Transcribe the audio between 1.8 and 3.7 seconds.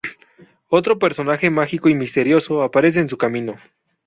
y misterioso aparece en su camino.